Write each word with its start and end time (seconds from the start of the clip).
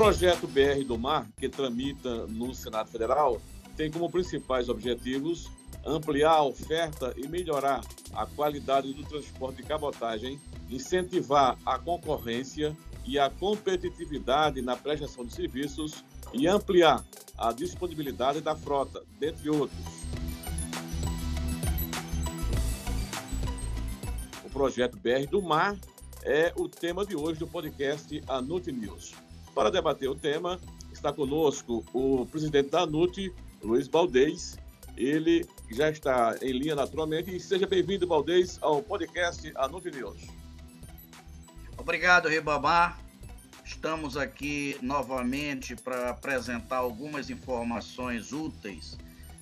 projeto 0.00 0.46
BR 0.46 0.82
do 0.82 0.96
Mar, 0.96 1.28
que 1.36 1.46
tramita 1.46 2.26
no 2.26 2.54
Senado 2.54 2.88
Federal, 2.88 3.38
tem 3.76 3.90
como 3.90 4.10
principais 4.10 4.70
objetivos 4.70 5.50
ampliar 5.84 6.36
a 6.36 6.42
oferta 6.42 7.12
e 7.18 7.28
melhorar 7.28 7.82
a 8.14 8.24
qualidade 8.24 8.94
do 8.94 9.04
transporte 9.04 9.56
de 9.56 9.62
cabotagem, 9.64 10.40
incentivar 10.70 11.58
a 11.66 11.78
concorrência 11.78 12.74
e 13.04 13.18
a 13.18 13.28
competitividade 13.28 14.62
na 14.62 14.74
prestação 14.74 15.22
de 15.22 15.34
serviços 15.34 16.02
e 16.32 16.48
ampliar 16.48 17.04
a 17.36 17.52
disponibilidade 17.52 18.40
da 18.40 18.56
frota, 18.56 19.04
dentre 19.18 19.50
outros. 19.50 19.84
O 24.46 24.48
projeto 24.48 24.96
BR 24.96 25.28
do 25.30 25.42
Mar 25.42 25.76
é 26.22 26.54
o 26.56 26.70
tema 26.70 27.04
de 27.04 27.14
hoje 27.14 27.38
do 27.38 27.46
podcast 27.46 28.22
Anute 28.26 28.72
News. 28.72 29.12
Para 29.54 29.70
debater 29.70 30.08
o 30.08 30.14
tema, 30.14 30.60
está 30.92 31.12
conosco 31.12 31.84
o 31.92 32.26
presidente 32.26 32.70
da 32.70 32.82
ANUT, 32.82 33.32
Luiz 33.62 33.88
Baldez. 33.88 34.58
Ele 34.96 35.46
já 35.70 35.90
está 35.90 36.36
em 36.42 36.52
linha 36.52 36.74
naturalmente. 36.74 37.34
E 37.34 37.40
seja 37.40 37.66
bem-vindo, 37.66 38.06
Baldez, 38.06 38.58
ao 38.60 38.82
podcast 38.82 39.50
Anute 39.56 39.90
News. 39.90 40.28
Obrigado, 41.76 42.28
Ribamar. 42.28 43.00
Estamos 43.64 44.16
aqui 44.16 44.76
novamente 44.82 45.74
para 45.76 46.10
apresentar 46.10 46.78
algumas 46.78 47.30
informações 47.30 48.32
úteis 48.32 48.98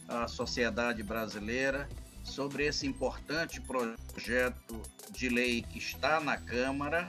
à 0.07 0.29
sociedade 0.29 1.03
brasileira 1.03 1.89
sobre 2.23 2.67
esse 2.67 2.87
importante 2.87 3.61
projeto 3.61 4.81
de 5.11 5.29
lei 5.29 5.63
que 5.63 5.79
está 5.79 6.21
na 6.21 6.37
Câmara 6.37 7.09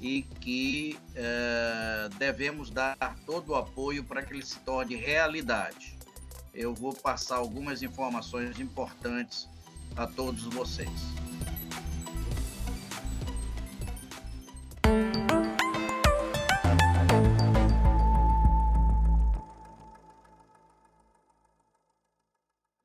e 0.00 0.22
que 0.22 0.98
eh, 1.14 2.08
devemos 2.18 2.70
dar 2.70 2.96
todo 3.26 3.50
o 3.50 3.54
apoio 3.54 4.02
para 4.02 4.22
que 4.22 4.32
ele 4.32 4.44
se 4.44 4.58
torne 4.60 4.94
realidade. 4.94 5.98
Eu 6.54 6.74
vou 6.74 6.94
passar 6.94 7.36
algumas 7.36 7.82
informações 7.82 8.58
importantes 8.58 9.48
a 9.94 10.06
todos 10.06 10.44
vocês. 10.44 10.90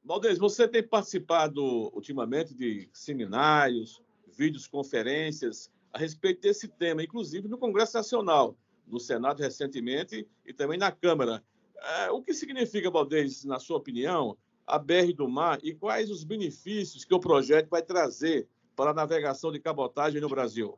Valdez, 0.03 0.37
você 0.37 0.67
tem 0.67 0.83
participado 0.83 1.63
ultimamente 1.95 2.53
de 2.53 2.89
seminários, 2.93 4.01
vídeos, 4.37 4.67
conferências 4.67 5.69
a 5.95 5.97
respeito 5.97 6.41
desse 6.41 6.67
tema, 6.67 7.01
inclusive 7.01 7.47
no 7.47 7.57
Congresso 7.57 7.95
Nacional, 7.95 8.57
no 8.85 8.99
Senado 8.99 9.41
recentemente 9.41 10.27
e 10.45 10.53
também 10.53 10.77
na 10.77 10.91
Câmara. 10.91 11.41
É, 11.77 12.11
o 12.11 12.21
que 12.21 12.33
significa, 12.33 12.91
Valdez, 12.91 13.45
na 13.45 13.59
sua 13.59 13.77
opinião, 13.77 14.37
a 14.67 14.77
BR 14.77 15.13
do 15.15 15.29
Mar 15.29 15.57
e 15.63 15.73
quais 15.73 16.11
os 16.11 16.25
benefícios 16.25 17.05
que 17.05 17.13
o 17.13 17.19
projeto 17.19 17.69
vai 17.69 17.81
trazer 17.81 18.45
para 18.75 18.91
a 18.91 18.93
navegação 18.93 19.53
de 19.53 19.59
cabotagem 19.61 20.19
no 20.19 20.27
Brasil? 20.27 20.77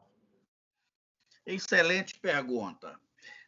Excelente 1.43 2.19
pergunta. 2.19 2.95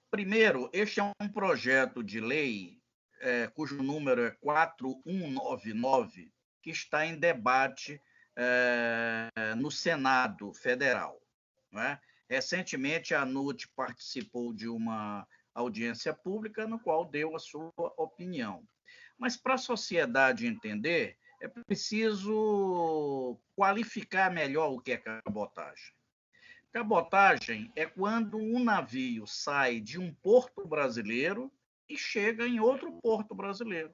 Primeiro, 0.09 0.71
este 0.73 0.99
é 0.99 1.03
um 1.03 1.29
projeto 1.29 2.03
de 2.03 2.19
lei 2.19 2.79
é, 3.21 3.45
cujo 3.45 3.83
número 3.83 4.23
é 4.23 4.31
4199, 4.41 6.31
que 6.63 6.71
está 6.71 7.05
em 7.05 7.15
debate 7.15 8.01
é, 8.35 9.29
no 9.55 9.69
Senado 9.69 10.51
Federal. 10.51 11.21
É? 11.75 11.99
Recentemente, 12.27 13.13
a 13.13 13.25
NUT 13.25 13.67
participou 13.75 14.53
de 14.53 14.67
uma 14.67 15.27
audiência 15.53 16.13
pública 16.13 16.65
no 16.65 16.79
qual 16.79 17.05
deu 17.05 17.35
a 17.35 17.39
sua 17.39 17.71
opinião. 17.97 18.63
Mas 19.17 19.35
para 19.35 19.55
a 19.55 19.57
sociedade 19.57 20.47
entender, 20.47 21.17
é 21.41 21.47
preciso 21.47 23.39
qualificar 23.55 24.31
melhor 24.31 24.71
o 24.71 24.79
que 24.79 24.91
é 24.91 24.97
cabotagem. 24.97 25.93
Cabotagem 26.71 27.71
é 27.75 27.85
quando 27.85 28.37
um 28.37 28.63
navio 28.63 29.25
sai 29.25 29.79
de 29.79 29.99
um 29.99 30.13
porto 30.13 30.67
brasileiro 30.67 31.51
e 31.87 31.97
chega 31.97 32.47
em 32.47 32.59
outro 32.59 32.91
porto 33.01 33.33
brasileiro. 33.33 33.93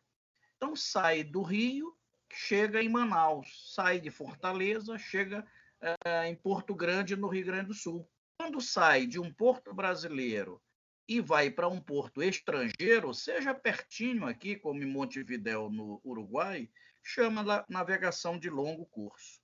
Então, 0.58 0.76
sai 0.76 1.24
do 1.24 1.42
Rio, 1.42 1.96
chega 2.30 2.84
em 2.84 2.90
Manaus, 2.90 3.74
sai 3.74 4.00
de 4.00 4.10
Fortaleza, 4.10 4.98
chega 4.98 5.46
é, 5.82 6.28
em 6.28 6.36
Porto 6.36 6.74
Grande, 6.74 7.16
no 7.16 7.28
Rio 7.28 7.46
Grande 7.46 7.68
do 7.68 7.74
Sul. 7.74 8.10
Quando 8.38 8.60
sai 8.62 9.06
de 9.06 9.20
um 9.20 9.34
porto 9.34 9.74
brasileiro 9.74 10.62
e 11.08 11.22
vai 11.22 11.50
para 11.50 11.68
um 11.68 11.80
porto 11.80 12.22
estrangeiro, 12.22 13.14
seja 13.14 13.54
pertinho 13.54 14.26
aqui, 14.26 14.56
como 14.56 14.82
em 14.82 14.86
Montevidéu, 14.86 15.70
no 15.70 16.02
Uruguai, 16.04 16.70
chama 17.04 17.66
navegação 17.70 18.40
de 18.40 18.50
longo 18.50 18.86
curso. 18.88 19.40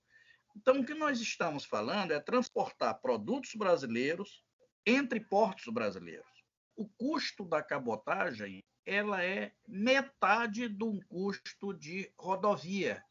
Então, 0.56 0.80
o 0.80 0.86
que 0.86 0.94
nós 0.94 1.22
estamos 1.22 1.64
falando 1.64 2.12
é 2.12 2.19
transportar 2.19 3.00
produtos 3.00 3.56
brasileiros 3.56 4.44
entre 4.86 5.19
portos 5.19 5.72
brasileiros 5.72 6.31
o 6.81 6.88
custo 6.98 7.46
da 7.46 7.62
cabotagem 7.62 8.63
ela 8.86 9.24
é 9.24 9.53
metade 9.68 10.68
de 10.68 10.84
um 10.84 11.00
custo 11.02 11.74
de 11.74 12.12
rodovia. 12.18 13.03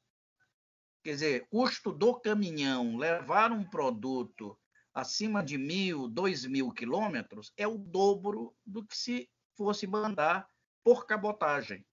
Quer 1.03 1.11
dizer, 1.13 1.49
custo 1.49 1.93
do 1.93 2.15
caminhão 2.21 2.97
levar 2.97 3.53
um 3.53 3.65
produto 3.65 4.59
acima 4.93 5.43
de 5.43 5.57
mil, 5.57 6.09
dois 6.09 6.45
mil 6.45 6.71
quilômetros 6.73 7.53
é 7.57 7.67
o 7.67 7.79
dobro 7.79 8.55
do 8.67 8.85
que 8.85 8.97
se 8.97 9.31
fosse 9.57 9.87
mandar 9.87 10.47
por 10.85 11.07
cabotagem. 11.07 11.87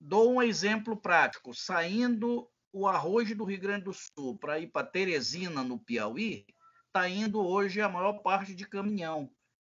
Dou 0.00 0.34
um 0.34 0.42
exemplo 0.42 0.96
prático. 0.96 1.52
Saindo 1.52 2.48
o 2.72 2.86
arroz 2.86 3.34
do 3.34 3.44
Rio 3.44 3.60
Grande 3.60 3.84
do 3.84 3.92
Sul 3.92 4.38
para 4.38 4.60
ir 4.60 4.68
para 4.68 4.86
Teresina, 4.86 5.64
no 5.64 5.78
Piauí, 5.78 6.46
está 6.86 7.08
indo 7.08 7.44
hoje 7.44 7.80
a 7.80 7.88
maior 7.88 8.20
parte 8.22 8.54
de 8.54 8.66
caminhão. 8.66 9.30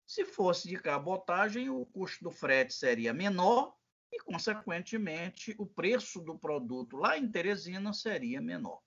Se 0.05 0.25
fosse 0.25 0.67
de 0.67 0.77
cabotagem, 0.77 1.69
o 1.69 1.85
custo 1.85 2.23
do 2.23 2.31
frete 2.31 2.73
seria 2.73 3.13
menor 3.13 3.73
e, 4.11 4.19
consequentemente, 4.19 5.55
o 5.57 5.65
preço 5.65 6.21
do 6.21 6.37
produto 6.37 6.97
lá 6.97 7.17
em 7.17 7.29
Teresina 7.29 7.93
seria 7.93 8.41
menor. 8.41 8.79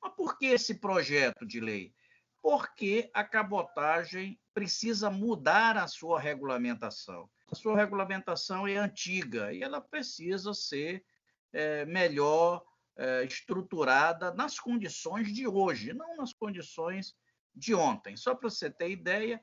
Mas 0.00 0.14
por 0.14 0.38
que 0.38 0.46
esse 0.46 0.80
projeto 0.80 1.46
de 1.46 1.60
lei? 1.60 1.94
Porque 2.42 3.10
a 3.14 3.24
cabotagem 3.24 4.38
precisa 4.52 5.10
mudar 5.10 5.76
a 5.76 5.86
sua 5.86 6.20
regulamentação. 6.20 7.28
A 7.50 7.54
sua 7.54 7.76
regulamentação 7.76 8.66
é 8.66 8.76
antiga 8.76 9.52
e 9.52 9.62
ela 9.62 9.80
precisa 9.80 10.54
ser 10.54 11.04
é, 11.52 11.84
melhor 11.84 12.64
é, 12.96 13.24
estruturada 13.24 14.32
nas 14.32 14.58
condições 14.58 15.32
de 15.32 15.46
hoje, 15.46 15.92
não 15.92 16.16
nas 16.16 16.32
condições 16.32 17.14
de 17.54 17.74
ontem. 17.74 18.16
Só 18.16 18.34
para 18.34 18.50
você 18.50 18.70
ter 18.70 18.90
ideia, 18.90 19.40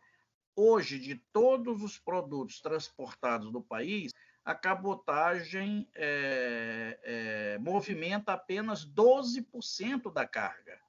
Hoje, 0.56 1.00
de 1.00 1.16
todos 1.32 1.82
os 1.82 1.98
produtos 1.98 2.60
transportados 2.60 3.52
no 3.52 3.64
país, 3.64 4.12
a 4.44 4.56
cabotagem 4.56 5.88
é, 5.94 7.00
é, 7.04 7.58
movimenta 7.60 8.34
apenas 8.34 8.86
12% 8.86 10.12
da 10.12 10.28
carga. 10.28 10.80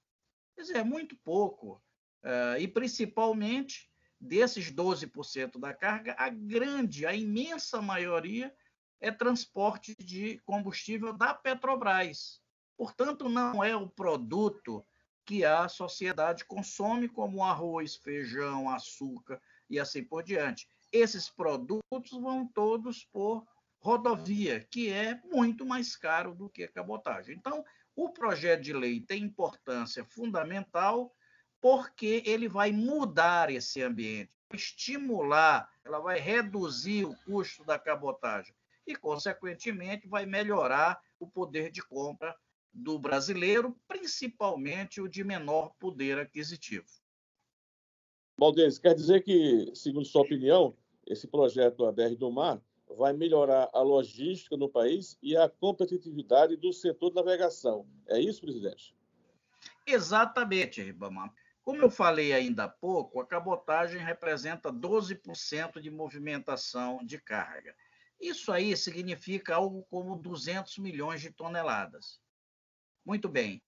Quer 0.54 0.62
dizer, 0.62 0.76
é 0.78 0.84
muito 0.84 1.16
pouco. 1.16 1.82
É, 2.22 2.60
e, 2.60 2.68
principalmente, 2.68 3.90
desses 4.18 4.70
12% 4.70 5.58
da 5.58 5.74
carga, 5.74 6.14
a 6.18 6.28
grande, 6.28 7.04
a 7.04 7.14
imensa 7.14 7.82
maioria 7.82 8.54
é 9.00 9.10
transporte 9.10 9.94
de 9.96 10.38
combustível 10.46 11.12
da 11.12 11.34
Petrobras. 11.34 12.40
Portanto, 12.76 13.28
não 13.28 13.62
é 13.62 13.76
o 13.76 13.88
produto 13.88 14.84
que 15.24 15.44
a 15.44 15.68
sociedade 15.68 16.44
consome, 16.44 17.08
como 17.08 17.44
arroz, 17.44 17.96
feijão, 17.96 18.68
açúcar, 18.68 19.40
e 19.68 19.78
assim 19.78 20.02
por 20.02 20.22
diante. 20.22 20.68
Esses 20.92 21.30
produtos 21.30 22.10
vão 22.10 22.46
todos 22.46 23.04
por 23.04 23.46
rodovia, 23.80 24.60
que 24.70 24.90
é 24.90 25.20
muito 25.24 25.64
mais 25.64 25.96
caro 25.96 26.34
do 26.34 26.48
que 26.48 26.64
a 26.64 26.68
cabotagem. 26.68 27.34
Então, 27.34 27.64
o 27.96 28.10
projeto 28.10 28.62
de 28.62 28.72
lei 28.72 29.00
tem 29.00 29.24
importância 29.24 30.04
fundamental 30.04 31.12
porque 31.60 32.22
ele 32.26 32.48
vai 32.48 32.72
mudar 32.72 33.50
esse 33.50 33.82
ambiente, 33.82 34.32
estimular, 34.52 35.70
ela 35.84 36.00
vai 36.00 36.18
reduzir 36.18 37.04
o 37.04 37.16
custo 37.24 37.64
da 37.64 37.78
cabotagem 37.78 38.54
e, 38.86 38.96
consequentemente, 38.96 40.08
vai 40.08 40.26
melhorar 40.26 41.00
o 41.18 41.26
poder 41.26 41.70
de 41.70 41.80
compra 41.82 42.36
do 42.72 42.98
brasileiro, 42.98 43.76
principalmente 43.86 45.00
o 45.00 45.08
de 45.08 45.22
menor 45.22 45.74
poder 45.78 46.18
aquisitivo. 46.18 46.86
Valdez, 48.36 48.78
quer 48.78 48.94
dizer 48.94 49.22
que, 49.22 49.70
segundo 49.74 50.04
sua 50.04 50.22
opinião, 50.22 50.76
esse 51.06 51.26
projeto 51.26 51.84
ABR 51.84 52.16
do 52.16 52.30
Mar 52.30 52.60
vai 52.96 53.12
melhorar 53.12 53.70
a 53.72 53.80
logística 53.80 54.56
no 54.56 54.68
país 54.68 55.18
e 55.22 55.36
a 55.36 55.48
competitividade 55.48 56.56
do 56.56 56.72
setor 56.72 57.10
de 57.10 57.16
navegação. 57.16 57.86
É 58.06 58.20
isso, 58.20 58.40
presidente? 58.40 58.94
Exatamente, 59.86 60.82
Ribamar. 60.82 61.32
Como 61.64 61.80
eu 61.80 61.90
falei 61.90 62.32
ainda 62.32 62.64
há 62.64 62.68
pouco, 62.68 63.20
a 63.20 63.26
cabotagem 63.26 64.00
representa 64.00 64.72
12% 64.72 65.80
de 65.80 65.90
movimentação 65.90 67.04
de 67.04 67.20
carga. 67.20 67.74
Isso 68.20 68.50
aí 68.52 68.76
significa 68.76 69.54
algo 69.54 69.84
como 69.88 70.16
200 70.16 70.78
milhões 70.78 71.20
de 71.20 71.30
toneladas. 71.30 72.20
Muito 73.04 73.28
bem. 73.28 73.62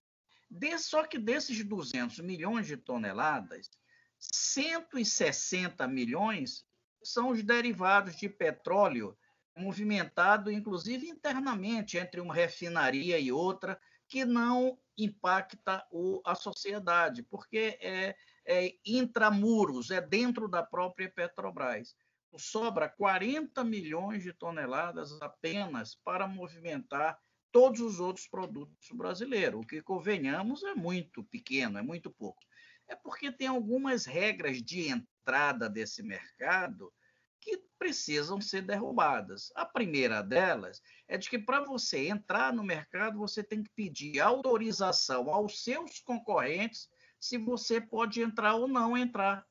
De, 0.49 0.77
só 0.77 1.05
que 1.05 1.17
desses 1.17 1.63
200 1.63 2.19
milhões 2.19 2.67
de 2.67 2.77
toneladas, 2.77 3.69
160 4.17 5.87
milhões 5.87 6.64
são 7.05 7.29
os 7.29 7.43
derivados 7.43 8.15
de 8.15 8.27
petróleo 8.27 9.17
movimentado, 9.55 10.51
inclusive 10.51 11.07
internamente, 11.07 11.97
entre 11.97 12.19
uma 12.19 12.33
refinaria 12.33 13.17
e 13.17 13.31
outra, 13.31 13.79
que 14.07 14.25
não 14.25 14.77
impacta 14.97 15.85
o, 15.91 16.21
a 16.25 16.35
sociedade, 16.35 17.23
porque 17.23 17.77
é, 17.81 18.15
é 18.45 18.73
intramuros, 18.85 19.91
é 19.91 20.01
dentro 20.01 20.47
da 20.47 20.61
própria 20.61 21.09
Petrobras. 21.09 21.95
Sobra 22.37 22.89
40 22.89 23.63
milhões 23.63 24.21
de 24.23 24.33
toneladas 24.33 25.21
apenas 25.21 25.95
para 25.95 26.27
movimentar 26.27 27.17
todos 27.49 27.79
os 27.79 28.01
outros 28.01 28.27
produtos 28.27 28.89
brasileiros. 28.91 29.61
O 29.61 29.67
que 29.67 29.81
convenhamos 29.81 30.61
é 30.63 30.75
muito 30.75 31.23
pequeno, 31.23 31.77
é 31.77 31.81
muito 31.81 32.11
pouco. 32.11 32.41
É 32.87 32.95
porque 32.95 33.31
tem 33.31 33.47
algumas 33.47 34.05
regras 34.05 34.61
de 34.61 34.89
entrada 34.89 35.14
desse 35.69 36.03
mercado 36.03 36.93
que 37.39 37.57
precisam 37.77 38.41
ser 38.41 38.63
derrubadas. 38.63 39.51
A 39.55 39.65
primeira 39.65 40.21
delas 40.21 40.81
é 41.07 41.17
de 41.17 41.29
que 41.29 41.37
para 41.37 41.61
você 41.61 42.07
entrar 42.07 42.51
no 42.51 42.63
mercado, 42.63 43.19
você 43.19 43.43
tem 43.43 43.61
que 43.63 43.69
pedir 43.69 44.19
autorização 44.19 45.29
aos 45.29 45.63
seus 45.63 45.99
concorrentes 45.99 46.89
se 47.19 47.37
você 47.37 47.79
pode 47.79 48.21
entrar 48.21 48.55
ou 48.55 48.67
não 48.67 48.97
entrar. 48.97 49.45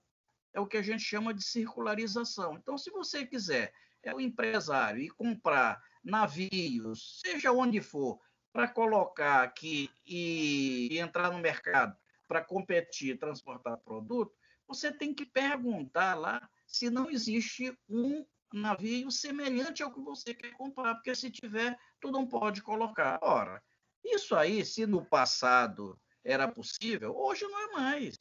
É 0.53 0.61
o 0.61 0.67
que 0.67 0.77
a 0.77 0.83
gente 0.83 1.03
chama 1.03 1.35
de 1.35 1.43
circularização. 1.43 2.57
Então, 2.57 2.79
se 2.79 2.91
você 2.91 3.27
quiser, 3.27 3.73
é 4.03 4.15
o 4.15 4.21
empresário, 4.21 5.03
e 5.03 5.09
comprar 5.09 5.83
navios, 6.03 7.21
seja 7.21 7.53
onde 7.53 7.81
for, 7.81 8.21
para 8.53 8.69
colocar 8.69 9.43
aqui 9.43 9.91
e 10.07 10.99
entrar 10.99 11.33
no 11.33 11.39
mercado 11.39 11.97
para 12.29 12.43
competir, 12.43 13.19
transportar 13.19 13.79
produto, 13.79 14.33
você 14.67 14.93
tem 14.93 15.15
que 15.15 15.27
perguntar 15.27 16.15
lá 16.15 16.49
se 16.67 16.91
não 16.91 17.11
existe 17.11 17.77
um 17.89 18.25
navio 18.53 19.11
semelhante 19.11 19.83
ao 19.83 19.93
que 19.93 20.01
você 20.01 20.33
quer 20.33 20.53
comprar, 20.53 20.95
porque 20.95 21.15
se 21.15 21.31
tiver, 21.31 21.77
tu 22.01 22.11
não 22.11 22.27
pode 22.27 22.63
colocar. 22.63 23.19
Ora, 23.23 23.63
isso 24.05 24.35
aí, 24.35 24.65
se 24.65 24.87
no 24.87 25.05
passado 25.05 25.99
era 26.23 26.47
possível, 26.47 27.17
hoje 27.17 27.45
não 27.45 27.61
é 27.61 27.73
mais. 27.73 28.17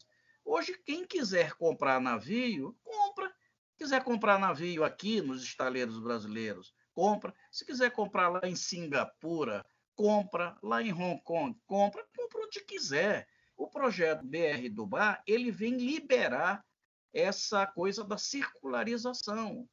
Hoje, 0.45 0.77
quem 0.85 1.05
quiser 1.05 1.53
comprar 1.53 2.01
navio, 2.01 2.77
compra. 2.83 3.33
Quiser 3.77 4.03
comprar 4.03 4.39
navio 4.39 4.83
aqui 4.83 5.21
nos 5.21 5.43
estaleiros 5.43 5.99
brasileiros, 5.99 6.73
compra. 6.93 7.33
Se 7.51 7.65
quiser 7.65 7.91
comprar 7.91 8.29
lá 8.29 8.41
em 8.43 8.55
Singapura, 8.55 9.65
compra. 9.95 10.57
Lá 10.61 10.81
em 10.81 10.93
Hong 10.93 11.21
Kong, 11.23 11.57
compra. 11.65 12.05
Compra 12.15 12.45
onde 12.45 12.63
quiser. 12.65 13.27
O 13.63 13.67
projeto 13.69 14.25
BR 14.25 14.67
do 14.69 14.85
Bar, 14.85 15.23
ele 15.25 15.49
vem 15.49 15.77
liberar 15.77 16.65
essa 17.13 17.65
coisa 17.65 18.03
da 18.03 18.17
circularização, 18.17 19.65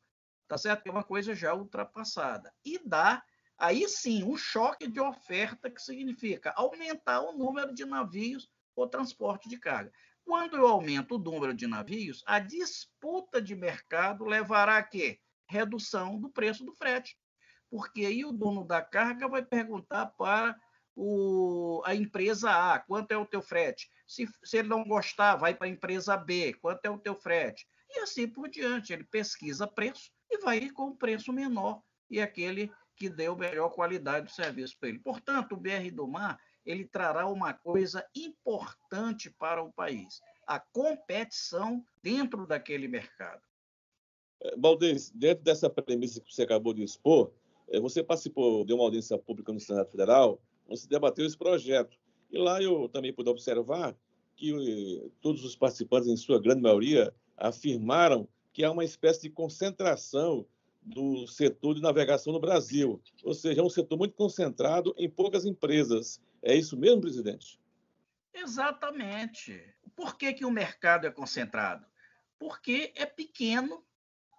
tá 0.46 0.56
certo? 0.56 0.86
É 0.86 0.92
uma 0.92 1.02
coisa 1.02 1.34
já 1.34 1.52
ultrapassada. 1.54 2.54
E 2.64 2.78
dá, 2.86 3.20
aí 3.58 3.88
sim, 3.88 4.22
um 4.22 4.36
choque 4.36 4.86
de 4.86 5.00
oferta, 5.00 5.68
que 5.68 5.82
significa 5.82 6.52
aumentar 6.54 7.20
o 7.22 7.36
número 7.36 7.74
de 7.74 7.84
navios 7.84 8.48
ou 8.76 8.86
transporte 8.86 9.48
de 9.48 9.58
carga. 9.58 9.90
Quando 10.24 10.56
eu 10.56 10.68
aumento 10.68 11.16
o 11.16 11.18
número 11.18 11.52
de 11.52 11.66
navios, 11.66 12.22
a 12.26 12.38
disputa 12.38 13.42
de 13.42 13.56
mercado 13.56 14.24
levará 14.24 14.76
a 14.76 14.84
quê? 14.84 15.18
Redução 15.48 16.16
do 16.16 16.30
preço 16.30 16.64
do 16.64 16.72
frete. 16.72 17.18
Porque 17.68 18.06
aí 18.06 18.24
o 18.24 18.30
dono 18.30 18.64
da 18.64 18.82
carga 18.82 19.26
vai 19.26 19.44
perguntar 19.44 20.06
para 20.16 20.56
o, 20.96 21.82
a 21.84 21.94
empresa 21.94 22.50
A, 22.50 22.78
quanto 22.78 23.12
é 23.12 23.16
o 23.16 23.26
teu 23.26 23.42
frete? 23.42 23.90
Se, 24.06 24.28
se 24.44 24.58
ele 24.58 24.68
não 24.68 24.84
gostar, 24.84 25.36
vai 25.36 25.54
para 25.54 25.66
a 25.66 25.70
empresa 25.70 26.16
B, 26.16 26.54
quanto 26.54 26.84
é 26.84 26.90
o 26.90 26.98
teu 26.98 27.14
frete? 27.14 27.66
E 27.88 28.00
assim 28.00 28.28
por 28.28 28.48
diante. 28.48 28.92
Ele 28.92 29.04
pesquisa 29.04 29.66
preço 29.66 30.10
e 30.30 30.38
vai 30.38 30.68
com 30.70 30.88
o 30.88 30.96
preço 30.96 31.32
menor 31.32 31.82
e 32.08 32.20
aquele 32.20 32.70
que 32.96 33.08
deu 33.08 33.36
melhor 33.36 33.70
qualidade 33.70 34.26
do 34.26 34.32
serviço 34.32 34.76
para 34.78 34.90
ele. 34.90 34.98
Portanto, 34.98 35.52
o 35.52 35.56
BR 35.56 35.90
do 35.92 36.06
Mar 36.06 36.38
ele 36.64 36.84
trará 36.84 37.26
uma 37.26 37.54
coisa 37.54 38.06
importante 38.14 39.30
para 39.30 39.62
o 39.62 39.72
país: 39.72 40.20
a 40.46 40.60
competição 40.60 41.84
dentro 42.02 42.46
daquele 42.46 42.86
mercado. 42.86 43.42
Baldes, 44.56 45.10
dentro 45.10 45.44
dessa 45.44 45.68
premissa 45.68 46.20
que 46.20 46.32
você 46.32 46.42
acabou 46.42 46.72
de 46.72 46.82
expor, 46.82 47.32
eh, 47.68 47.78
você 47.78 48.02
participou 48.02 48.64
de 48.64 48.72
uma 48.72 48.84
audiência 48.84 49.18
pública 49.18 49.52
no 49.52 49.60
Senado 49.60 49.90
Federal 49.90 50.40
se 50.76 50.88
debateu 50.88 51.26
esse 51.26 51.36
projeto. 51.36 51.96
E 52.30 52.38
lá 52.38 52.62
eu 52.62 52.88
também 52.88 53.12
pude 53.12 53.28
observar 53.28 53.96
que 54.36 54.52
eh, 54.52 55.10
todos 55.20 55.44
os 55.44 55.56
participantes, 55.56 56.08
em 56.08 56.16
sua 56.16 56.40
grande 56.40 56.62
maioria, 56.62 57.14
afirmaram 57.36 58.28
que 58.52 58.64
há 58.64 58.70
uma 58.70 58.84
espécie 58.84 59.22
de 59.22 59.30
concentração 59.30 60.46
do 60.82 61.26
setor 61.26 61.74
de 61.74 61.82
navegação 61.82 62.32
no 62.32 62.40
Brasil, 62.40 63.02
ou 63.22 63.34
seja, 63.34 63.60
é 63.60 63.64
um 63.64 63.68
setor 63.68 63.98
muito 63.98 64.14
concentrado 64.14 64.94
em 64.96 65.08
poucas 65.08 65.44
empresas. 65.44 66.20
É 66.42 66.54
isso 66.54 66.76
mesmo, 66.76 67.02
presidente? 67.02 67.60
Exatamente. 68.32 69.62
Por 69.94 70.16
que, 70.16 70.32
que 70.32 70.44
o 70.44 70.50
mercado 70.50 71.06
é 71.06 71.10
concentrado? 71.10 71.84
Porque 72.38 72.92
é 72.96 73.04
pequeno, 73.04 73.84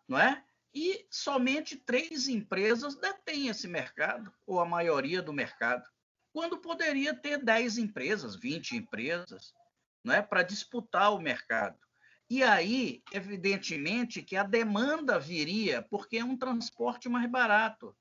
não 0.08 0.18
é? 0.18 0.44
E 0.74 1.06
somente 1.10 1.76
três 1.76 2.28
empresas 2.28 2.96
detêm 2.96 3.48
esse 3.48 3.68
mercado, 3.68 4.34
ou 4.48 4.60
a 4.60 4.66
maioria 4.66 5.22
do 5.22 5.34
mercado 5.34 5.88
quando 6.34 6.58
poderia 6.58 7.14
ter 7.14 7.38
10 7.44 7.78
empresas, 7.78 8.36
20 8.36 8.76
empresas, 8.78 9.54
não 10.04 10.14
é, 10.14 10.22
para 10.22 10.44
disputar 10.44 11.14
o 11.14 11.22
mercado. 11.22 11.78
E 12.30 12.42
aí, 12.44 13.04
evidentemente, 13.12 14.22
que 14.22 14.38
a 14.38 14.44
demanda 14.44 15.20
viria 15.20 15.82
porque 15.90 16.18
é 16.18 16.24
um 16.24 16.38
transporte 16.38 17.10
mais 17.10 17.30
barato. 17.30 17.96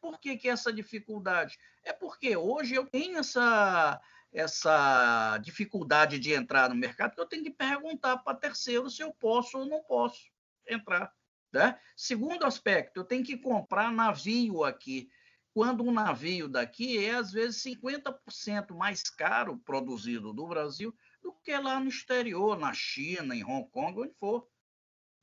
Por 0.00 0.18
que, 0.18 0.36
que 0.38 0.48
essa 0.48 0.72
dificuldade? 0.72 1.58
É 1.84 1.92
porque 1.92 2.34
hoje 2.34 2.74
eu 2.74 2.86
tenho 2.86 3.18
essa, 3.18 4.00
essa 4.32 5.36
dificuldade 5.38 6.18
de 6.18 6.32
entrar 6.32 6.70
no 6.70 6.74
mercado, 6.74 7.14
que 7.14 7.20
eu 7.20 7.26
tenho 7.26 7.44
que 7.44 7.50
perguntar 7.50 8.16
para 8.18 8.36
terceiro 8.36 8.88
se 8.88 9.02
eu 9.02 9.12
posso 9.12 9.58
ou 9.58 9.66
não 9.66 9.82
posso 9.82 10.30
entrar. 10.66 11.12
Né? 11.52 11.78
Segundo 11.94 12.46
aspecto, 12.46 13.00
eu 13.00 13.04
tenho 13.04 13.24
que 13.24 13.36
comprar 13.36 13.92
navio 13.92 14.64
aqui 14.64 15.10
quando 15.52 15.82
um 15.82 15.90
navio 15.90 16.48
daqui 16.48 17.04
é, 17.04 17.14
às 17.14 17.32
vezes, 17.32 17.62
50% 17.62 18.74
mais 18.74 19.02
caro 19.02 19.58
produzido 19.58 20.32
no 20.32 20.46
Brasil 20.46 20.94
do 21.22 21.32
que 21.32 21.56
lá 21.56 21.80
no 21.80 21.88
exterior, 21.88 22.58
na 22.58 22.72
China, 22.72 23.34
em 23.34 23.44
Hong 23.44 23.68
Kong, 23.70 24.00
onde 24.00 24.14
for. 24.14 24.48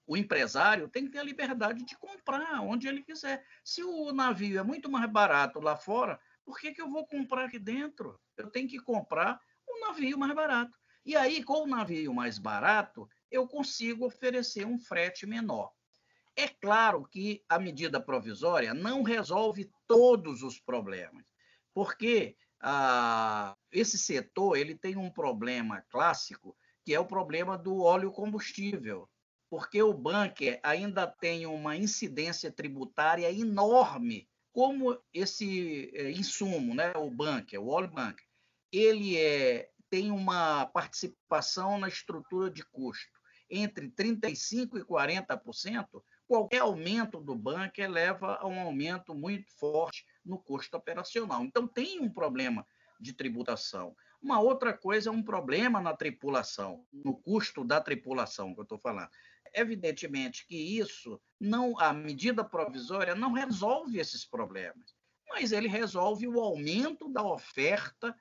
O 0.05 0.15
empresário 0.15 0.88
tem 0.88 1.05
que 1.05 1.12
ter 1.12 1.19
a 1.19 1.24
liberdade 1.24 1.84
de 1.84 1.98
comprar 1.98 2.62
onde 2.62 2.88
ele 2.88 3.03
quiser. 3.03 3.46
Se 3.63 3.84
o 3.84 4.12
navio 4.13 4.60
é 4.60 4.63
muito 4.63 4.89
mais 4.89 5.10
barato 5.10 5.60
lá 5.60 5.75
fora, 5.75 6.19
por 6.46 6.60
que, 6.60 6.74
que 6.74 6.81
eu 6.81 6.89
vou 6.89 7.05
comprar 7.05 7.46
aqui 7.46 7.60
dentro? 7.60 8.19
Eu 8.38 8.50
tenho 8.50 8.69
que 8.69 8.79
comprar 8.79 9.39
um 9.67 9.81
navio 9.81 10.17
mais 10.17 10.34
barato. 10.34 10.77
E 11.05 11.15
aí, 11.15 11.43
com 11.43 11.63
o 11.63 11.67
navio 11.67 12.13
mais 12.13 12.38
barato, 12.38 13.10
eu 13.29 13.48
consigo 13.48 14.05
oferecer 14.05 14.65
um 14.65 14.79
frete 14.79 15.25
menor. 15.25 15.74
É 16.39 16.48
claro 16.48 17.03
que 17.03 17.44
a 17.50 17.58
medida 17.58 18.00
provisória 18.00 18.72
não 18.72 19.01
resolve 19.01 19.72
todos 19.88 20.44
os 20.44 20.60
problemas, 20.60 21.25
porque 21.74 22.38
ah, 22.62 23.58
esse 23.72 23.98
setor 23.98 24.56
ele 24.56 24.75
tem 24.75 24.96
um 24.96 25.10
problema 25.10 25.84
clássico, 25.89 26.56
que 26.86 26.94
é 26.94 27.00
o 27.00 27.08
problema 27.08 27.58
do 27.58 27.82
óleo 27.82 28.12
combustível, 28.12 29.10
porque 29.50 29.82
o 29.82 29.91
bunker 29.91 30.60
ainda 30.62 31.08
tem 31.08 31.48
uma 31.48 31.75
incidência 31.75 32.51
tributária 32.51 33.32
enorme, 33.32 34.29
como 34.53 34.96
esse 35.12 35.89
é, 35.96 36.12
insumo, 36.12 36.75
né, 36.75 36.91
o 36.98 37.10
bunker, 37.10 37.60
o 37.60 37.70
óleo 37.70 37.88
bunker, 37.88 38.25
ele 38.72 39.17
é, 39.17 39.72
tem 39.89 40.12
uma 40.12 40.67
participação 40.67 41.79
na 41.79 41.88
estrutura 41.88 42.51
de 42.51 42.63
custo 42.63 43.17
entre 43.50 43.89
35% 43.89 44.77
e 44.77 44.84
40%, 44.84 46.03
qualquer 46.27 46.60
aumento 46.60 47.19
do 47.22 47.34
bunker 47.34 47.89
leva 47.89 48.36
a 48.36 48.48
um 48.48 48.60
aumento 48.60 49.15
muito 49.15 49.50
forte 49.57 50.05
no 50.25 50.38
custo 50.38 50.75
operacional. 50.77 51.43
Então, 51.43 51.67
tem 51.67 52.00
um 52.00 52.10
problema 52.10 52.65
de 53.00 53.13
tributação. 53.13 53.96
Uma 54.22 54.39
outra 54.39 54.74
coisa 54.74 55.10
é 55.10 55.13
um 55.13 55.24
problema 55.24 55.79
na 55.79 55.96
tripulação, 55.96 56.86
no 56.91 57.15
custo 57.15 57.63
da 57.63 57.79
tripulação 57.79 58.53
que 58.53 58.60
eu 58.60 58.63
estou 58.63 58.79
falando. 58.79 59.10
Evidentemente 59.53 60.46
que 60.46 60.55
isso 60.55 61.22
não, 61.39 61.79
a 61.79 61.93
medida 61.93 62.43
provisória 62.43 63.15
não 63.15 63.31
resolve 63.31 64.00
esses 64.00 64.25
problemas, 64.25 64.96
mas 65.29 65.51
ele 65.51 65.67
resolve 65.67 66.27
o 66.27 66.39
aumento 66.39 67.07
da 67.10 67.24
oferta 67.24 68.15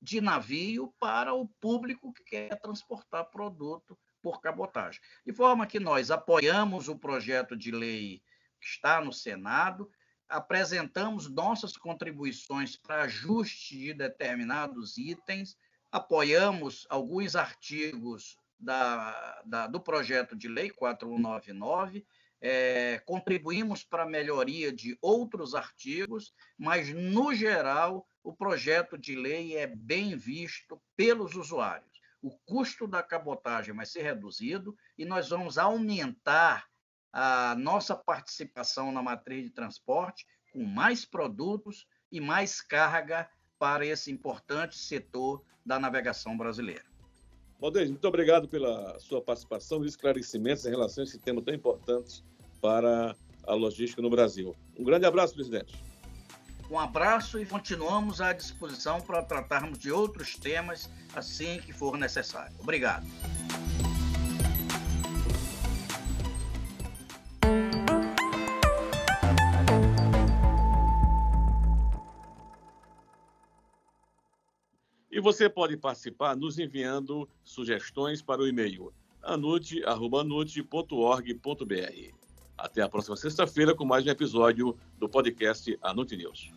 de 0.00 0.20
navio 0.20 0.92
para 0.98 1.32
o 1.32 1.46
público 1.60 2.12
que 2.12 2.24
quer 2.24 2.60
transportar 2.60 3.30
produto 3.30 3.96
por 4.22 4.40
cabotagem. 4.40 5.00
De 5.26 5.32
forma 5.32 5.66
que 5.66 5.80
nós 5.80 6.10
apoiamos 6.10 6.88
o 6.88 6.96
projeto 6.96 7.56
de 7.56 7.70
lei 7.70 8.22
que 8.60 8.66
está 8.66 9.00
no 9.00 9.12
Senado, 9.12 9.90
apresentamos 10.28 11.28
nossas 11.28 11.76
contribuições 11.76 12.76
para 12.76 13.02
ajuste 13.02 13.76
de 13.76 13.94
determinados 13.94 14.96
itens, 14.96 15.58
apoiamos 15.90 16.86
alguns 16.88 17.36
artigos 17.36 18.38
da, 18.58 19.42
da, 19.44 19.66
do 19.66 19.80
projeto 19.80 20.36
de 20.36 20.48
lei 20.48 20.70
4199, 20.70 22.06
é, 22.40 22.98
contribuímos 23.04 23.84
para 23.84 24.04
a 24.04 24.08
melhoria 24.08 24.72
de 24.72 24.96
outros 25.00 25.54
artigos, 25.54 26.32
mas, 26.56 26.92
no 26.92 27.34
geral, 27.34 28.06
o 28.22 28.32
projeto 28.32 28.96
de 28.96 29.14
lei 29.14 29.56
é 29.56 29.66
bem 29.66 30.16
visto 30.16 30.80
pelos 30.96 31.34
usuários. 31.34 31.91
O 32.22 32.30
custo 32.46 32.86
da 32.86 33.02
cabotagem 33.02 33.74
vai 33.74 33.84
ser 33.84 34.02
reduzido 34.02 34.76
e 34.96 35.04
nós 35.04 35.28
vamos 35.28 35.58
aumentar 35.58 36.66
a 37.12 37.54
nossa 37.56 37.96
participação 37.96 38.92
na 38.92 39.02
matriz 39.02 39.44
de 39.44 39.50
transporte 39.50 40.24
com 40.52 40.64
mais 40.64 41.04
produtos 41.04 41.86
e 42.10 42.20
mais 42.20 42.60
carga 42.60 43.28
para 43.58 43.84
esse 43.84 44.10
importante 44.10 44.78
setor 44.78 45.42
da 45.64 45.78
navegação 45.78 46.36
brasileira. 46.36 46.84
Valdez, 47.60 47.90
muito 47.90 48.06
obrigado 48.08 48.48
pela 48.48 48.98
sua 48.98 49.22
participação 49.22 49.84
e 49.84 49.86
esclarecimentos 49.86 50.64
em 50.64 50.70
relação 50.70 51.02
a 51.02 51.06
esse 51.06 51.18
tema 51.18 51.42
tão 51.42 51.54
importante 51.54 52.24
para 52.60 53.16
a 53.46 53.54
logística 53.54 54.02
no 54.02 54.10
Brasil. 54.10 54.54
Um 54.78 54.84
grande 54.84 55.06
abraço, 55.06 55.34
presidente. 55.34 55.91
Um 56.72 56.78
abraço 56.78 57.38
e 57.38 57.44
continuamos 57.44 58.22
à 58.22 58.32
disposição 58.32 58.98
para 58.98 59.22
tratarmos 59.22 59.78
de 59.78 59.92
outros 59.92 60.36
temas 60.36 60.88
assim 61.14 61.60
que 61.60 61.70
for 61.70 61.98
necessário. 61.98 62.56
Obrigado. 62.58 63.06
E 75.10 75.20
você 75.20 75.50
pode 75.50 75.76
participar 75.76 76.34
nos 76.34 76.58
enviando 76.58 77.28
sugestões 77.44 78.22
para 78.22 78.40
o 78.40 78.48
e-mail 78.48 78.90
anude.org.br. 79.22 82.21
Até 82.56 82.82
a 82.82 82.88
próxima 82.88 83.16
sexta-feira 83.16 83.74
com 83.74 83.84
mais 83.84 84.06
um 84.06 84.10
episódio 84.10 84.76
do 84.98 85.08
podcast 85.08 85.78
Anute 85.82 86.16
News. 86.16 86.50